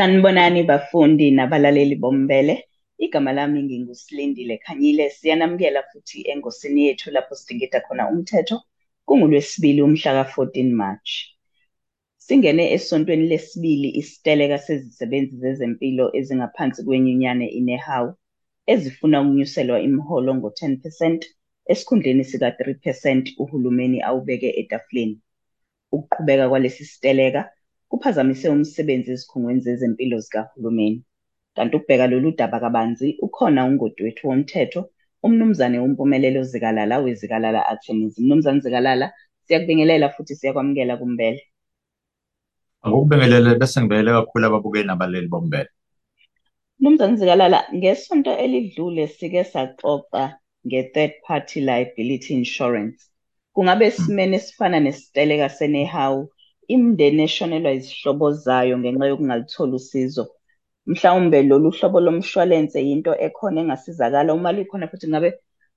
[0.00, 2.54] Sanibonani bafundi nabalaleli bombele.
[2.98, 5.10] Igama lami nginguSilindile Khanyile.
[5.10, 8.56] Siyanamukela futhi engosini yethu lapho sidingida khona umthetho.
[9.06, 11.10] KunguLwesibili umhla ka-14 March.
[12.16, 18.10] Singene esontweni lesibili isiteleka sezisebenzi zezempilo ezingaphansi kwenyunyane iNEHAWU
[18.72, 21.20] ezifuna ukunyuselwa imiholo ngo-10 percent
[21.72, 25.16] esikhundleni sika-3 percent uhulumeni awubeke etafuleni.
[25.92, 27.52] Ukuqhubeka kwalesi siteleka
[28.00, 30.98] kuphazamise umsebenzi ezikhungweni zezempilo zikahulumeni.
[31.56, 34.80] Kanti ukubheka lolu daba kabanzi ukhona ungoti wethu womthetho
[35.22, 38.18] umnumzane uMpumelelo Zikalala weZikalala Attorneys.
[38.18, 39.12] Mnumzane Zikalala,
[39.44, 41.42] siyakubingelela futhi siyakwamukela kumbele.
[42.82, 45.70] Akukubingelele bese ngibekele kakhulu ababukeli nabaleli bombele.
[46.80, 53.00] Mnumzane Zikalala, ngesonto elidlule sike saxoxa nge-third party liability insurance.
[53.52, 56.28] Kungabe esimeni esifana nesiteleka seNEHAWU
[56.74, 60.24] imindeni eshonelwa izihlobo zayo ngenxa yokungalitholi usizo.
[60.90, 64.34] Mhlawumbe lolu hlobo lomshwalense yinto ekhona engasizakala.
[64.34, 65.28] Uma likhona futhi ngabe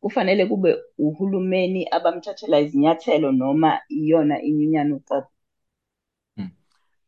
[0.00, 5.28] kufanele kube uhulumeni abamthathela izinyathelo noma iyona inyunyana uqobo?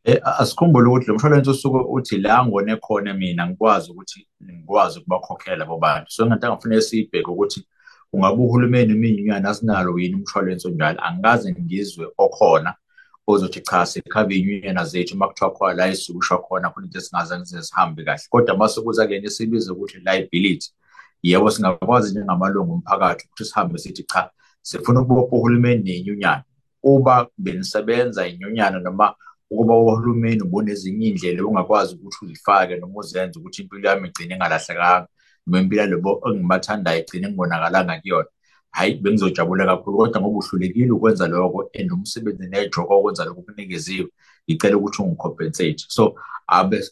[0.05, 5.57] Eh asikhumbule ukuthi lo mshwalense usuke uthi la ngone khona mina ngikwazi ukuthi ngikwazi ukubakhokhela
[5.57, 6.11] labo bantu.
[6.11, 7.67] So ngento engafanele siyibheke ukuthi
[8.11, 12.75] kungabe uhulumeni iminyunyana asinalo yini umshwalense onjalo angikaze ngizwe okhona.
[13.27, 17.61] Ozothi cha sikhave iy'nyunyana zethu uma kuthiwa khona la ezihushwa khona khona into esingaze ngize
[17.61, 18.27] zihambe kahle.
[18.31, 20.69] Kodwa uma sekuza kuyena esibiza ukuthi liability
[21.23, 24.31] yebo singakwazi njengamalungu omphakathi ukuthi sihambe sithi cha
[24.63, 26.45] sifuna ukubopha uhulumeni ney'nyunyana
[26.83, 29.15] uba benisebenza inyunyana noma
[29.51, 35.09] ukuba uhulumeni ubunezinye iy'ndlela ongakwazi ukuthi uzifake noma uzenze ukuthi impilo yami igcine ingalahlekanga
[35.47, 38.29] noma impilo yalobo engibathandayo igcine ingonakalanga kuyona.
[38.75, 44.09] Hhayi bengizojabula kakhulu kodwa ngoba uhlulekile ukwenza lokho and umsebenzi nejoka wokwenza lokho kunikeziwe
[44.51, 45.85] ngicela ukuthi ungicompensate.
[45.89, 46.15] So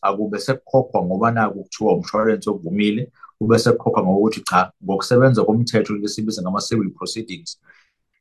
[0.02, 6.90] akube sekukhokhwa ngoba naku kuthiwa umshwalense ovumile kube sekukhokhwa ngokuthi cha ngokusebenza komthetho lesibiza ngama-civil
[6.90, 7.60] proceedings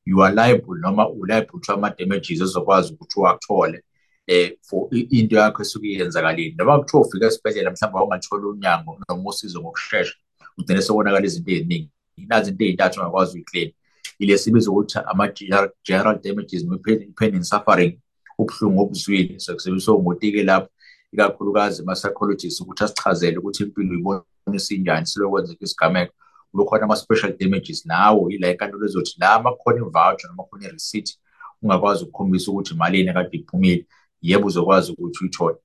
[0.05, 3.83] you are liable noma u-liable to ama-damages ezokwazi ukuthi uwathole
[4.27, 6.55] eh for into yakho esuke iyenzakalile.
[6.57, 10.15] Noma kuthiwa ufika esibhedlela mhlawumbe awungatholi unyango noma usizo ngokushesha
[10.57, 11.89] ugcine sekonakala izinto ey'ningi
[12.29, 13.71] nazi into ey'ntathu ongakwazi uyiclaim
[14.19, 17.99] ile sibiza ukuthi ama-general damages i-pain and suffering
[18.37, 20.69] ubuhlungu obuzwile sekusebenziswa ungoti-ke lapho
[21.13, 26.13] ikakhulukazi ama-psychologist ukuthi asichazele ukuthi impilo uyibonisa injani silokwenzeka isigameko.
[26.51, 31.17] Kube khona ama-special damages nawo yila inkantolo ezothi la makukhona i-voucher noma khona i-receipt
[31.61, 33.85] ungakwazi ukukhombisa ukuthi imalini akade iphumile.
[34.21, 35.55] Yebo uzokwazi ukuthi uyithole.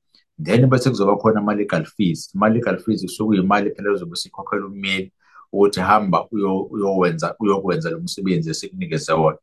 [0.42, 2.30] Then bese kuzoba khona ama-legal fees.
[2.34, 5.12] Ama-legal fees kusuke kuyimali phela ezobe sikhokhela ummeli
[5.56, 6.28] ukuthi hamba
[6.70, 9.38] uyowenza uyokwenza lo msebenzi esikunikeze wona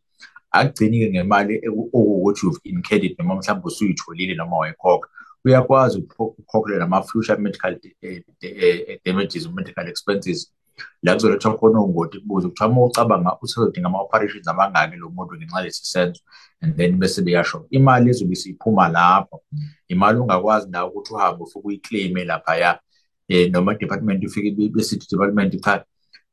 [0.51, 5.07] akugcini-ke ngemali okuwukuthi you've incurred noma mhlawumbe usuyitholile noma wayikhokha
[5.45, 7.79] uyakwazi ukukhokhela nama-future medical
[9.05, 10.53] damages medical expenses
[11.03, 15.85] la kuzolethwa khona ongoti kubuze kuthiwa uma ucabanga usezodinga ama-operations amangaki lo muntu ngenxa lesi
[15.85, 16.21] senzo
[16.61, 19.43] and then bese beyasho imali ezobe isiphuma lapho
[19.87, 22.79] imali ongakwazi nawe ukuthi uhambe ufike uyiclaime laphaya
[23.29, 25.85] um noma department ufike besithi department cha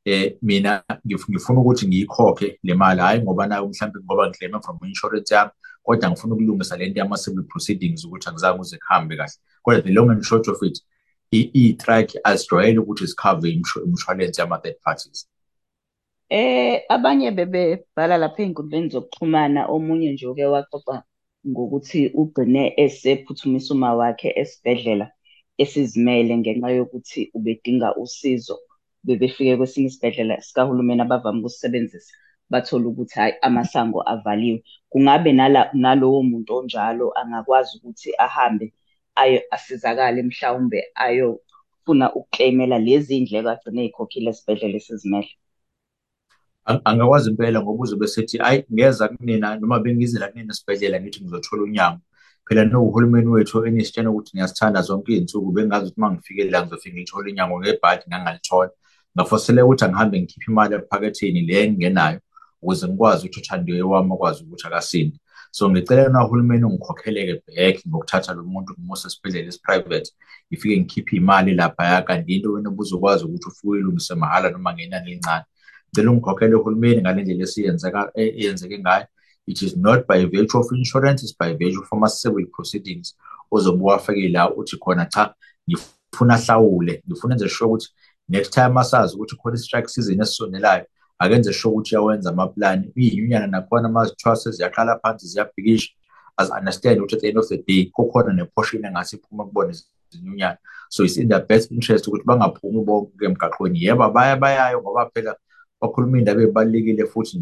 [0.05, 5.35] eh mina ngifuna ukuthi ngiyikhokhe le mali hayi ngoba nayo mhlawumbe ngoba ngiclaim from insurance
[5.35, 5.51] yami
[5.83, 9.33] kodwa ngifuna ukulungisa lento yama civil proceedings ukuthi angizange uze kuhambe kahle.
[9.63, 10.81] Kodwa the long and short of it
[11.33, 13.51] i-track azijwayele ukuthi zikhave
[13.85, 15.29] imshwalense yama third parties.
[16.29, 21.03] Eh abanye bebebhala lapha ey'nkundleni zokuxhumana omunye nje uke waxoxa
[21.49, 25.13] ngokuthi ugcine esephuthumisa uma wakhe esibhedlela
[25.59, 28.59] esizimele ngenxa yokuthi ubedinga usizo.
[29.05, 32.13] Bebefike kwesinye isibhedlela sikahulumeni abavame ukusebenzisa
[32.51, 34.63] bathole ukuthi hhayi amasango avaliwe.
[34.91, 35.33] Kungabe
[35.83, 38.73] nalowo muntu onjalo angakwazi ukuthi ahambe
[39.15, 45.33] ayo asizakale mhlawumbe ayofuna ukukleyimela lezi ndleko agcine ey'khokhile esibhedlela esizimele?
[46.89, 52.03] Angakwazi impela ngoba uzobe sethi ayi ngeza kunina noma bengizela kunina esibhedlela ngithi ngizothola unyango.
[52.47, 57.31] Phela uhulumeni wethu enisitshena ukuthi ngiyasithanda zonke iy'nsuku bengazi ukuthi uma ngifike la ngizofike ngithole
[57.31, 58.71] unyango ngebhadi ngangalithola.
[59.15, 62.19] Ngafosele ukuthi angihambe ngikhiphe imali ephaketheni le engingenayo
[62.63, 65.17] ukuze ngikwazi ukuthi uthandiwe wami akwazi ukuthi akasinde
[65.51, 70.11] so ngicela na uhulumeni ungikhokheleke back ngokuthatha lo muntu ngimuse esibhedlela esi-private
[70.49, 72.03] ngifike ngikhiphe imali laphaya.
[72.03, 75.45] Kanti into wena ubuzokwazi ukuthi ufike uyilungise mahhala noma ngenani elincane.
[75.89, 79.07] Ngicela ungikhokhele uhulumeni ngale ndlela esiyenzeka eyenzeke ngayo.
[79.47, 83.17] It is not by virtue of insurance it's by virtue of ama-civil proceedings
[83.51, 85.35] ozobe uwafake la uthi khona cha
[85.69, 87.89] ngifuna ahlawule ngifuna enze sure ukuthi
[88.31, 90.85] next time asazi ukuthi khona i-strike season esisondelayo.
[91.19, 95.91] Akenze sure ukuthi uyawenza amaplani iy'nyunyana nakhona uma zithiwa seziyaqala phansi ziyabhikisha.
[96.39, 99.73] As understand ukuthi at the end of the day kukhona neportion engase iphuma kubona
[100.13, 100.59] izinyunyana.
[100.89, 103.83] So it's in their best interest ukuthi bangaphumi bonke emgaqweni.
[103.83, 105.35] Yebo baya bayayo ngoba phela
[105.81, 107.37] bakhuluma iy'ndaba ey'balulekile futhi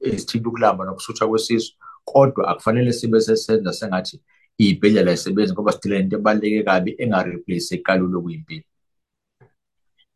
[0.00, 1.72] ezithinta ukulamba nokusuthwa kwesisu.
[2.04, 4.20] Kodwa akufanele sibe sesenza sengathi
[4.58, 8.62] iy'bhedlela ay'sebenzi ngoba sidila into ebaluleke kabi enga-replace kalula okuyimpilo.
[8.62, 8.73] Eh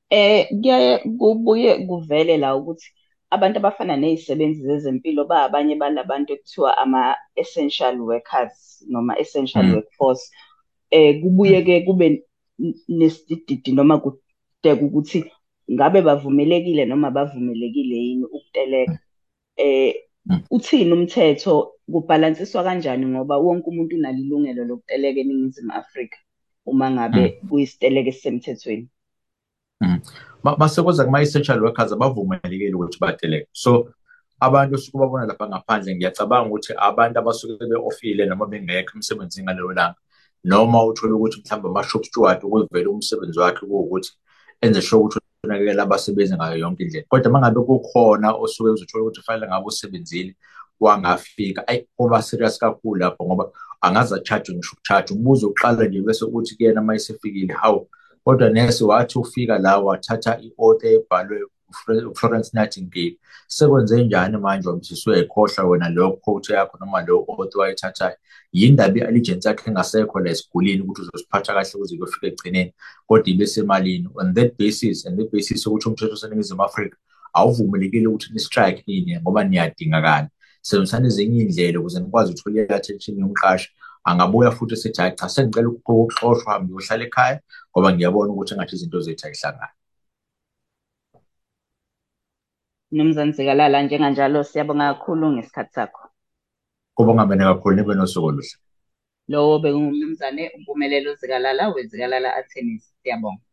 [0.09, 2.89] kuyaye kubuye kuvele la ukuthi
[3.31, 9.75] abantu abafana ney'sebenzi zezempilo ba abanye balabantu ekuthiwa ama-essential workers noma essential Mm.
[9.75, 10.25] workforce
[10.91, 12.25] eh kubuye-ke kube
[12.89, 15.25] nesidididi noma kudeka ukuthi
[15.73, 18.99] ngabe bavumelekile noma bavumelekile yini ukuteleka
[19.57, 19.95] eh
[20.27, 20.41] Mm.
[20.51, 26.19] uthini umthetho kubhalansiswa kanjani ngoba wonke umuntu unalo ilungelo lokuteleka eNingizimu Afrika
[26.67, 28.89] uma ngabe kuyisiteleka esisemthethweni
[30.43, 33.89] mase kuza kuma-essential workers abavumelekile ukuthi bateleke so
[34.41, 39.99] abantu osuke ubabona lapha ngaphandle ngiyacabanga ukuthi abantu abasuke be-ofile noma bengekho emsebenzini ngalelo langa
[40.45, 44.13] noma uthole ukuthi mhlawumbe ama-shop steward ukuvele umsebenzi wakhe kuwukuthi
[44.61, 47.07] enze sure ukuthi unakekela abasebenzi ngayo yonke indlela.
[47.09, 50.37] Kodwa uma ngabe kukhona osuke uzothola ukuthi fanele ngabe usebenzile
[50.81, 53.51] wangafika ayi kuba serious kakhulu lapho ngoba
[53.81, 57.89] angaze a-charge ngisho uku-charge umbuzo uqala nje bese uthi kuyena uma esefikile hawu
[58.29, 61.39] kodwa nesi wathi ufika la wathatha i-oath ebhalwe
[62.11, 63.19] uFlorence Nightingale.
[63.47, 68.17] Sekwenze njani manje wamthiswe uyayikhohlwa wena leyo quote yakho noma leyo oath wayithathayo?
[68.53, 72.75] Yindaba i-allegiance yakhe engasekho la esigulini ukuthi uzosiphatha kahle ukuze kuyofika ekugcineni?
[73.07, 76.97] Kodwa ibe semalini on that basis and the basis ukuthi umthetho oseningizimu afrika
[77.33, 80.29] awuvumelekile ukuthi ni-strike ninye ngoba niyadingakala.
[80.63, 83.69] Sebenzisani ezinye iy'ndlela ukuze nikwazi ukuthola i-attention yomqashi.
[84.11, 87.37] Angabuya futhi esithi hayi cha sengicela ukuxoshwa hambe uyohlala ekhaya
[87.71, 89.77] ngoba ngiyabona ukuthi engathi izinto zethu ay'hlangani
[92.91, 96.03] Mnumzane Zikalala njenganjalo siyabonga kakhulu ngesikhathi sakho.
[96.97, 98.57] kubonga mina kakhulu nibe nosuku oluhle
[99.31, 102.85] Lowo bekungumnumzane uMpumelelo Zikalala wezikalala Attorneys.
[103.03, 103.48] Siyabonga.